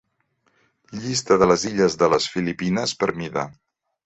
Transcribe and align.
Llista 1.03 1.37
de 1.43 1.49
les 1.51 1.67
illes 1.73 1.99
de 2.05 2.09
les 2.15 2.29
Filipines 2.37 2.97
per 3.05 3.13
mida. 3.23 3.47